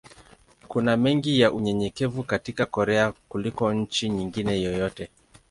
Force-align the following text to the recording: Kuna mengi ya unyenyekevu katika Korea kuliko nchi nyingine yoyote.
Kuna 0.67 0.97
mengi 0.97 1.39
ya 1.39 1.51
unyenyekevu 1.51 2.23
katika 2.23 2.65
Korea 2.65 3.13
kuliko 3.29 3.73
nchi 3.73 4.09
nyingine 4.09 4.61
yoyote. 4.61 5.09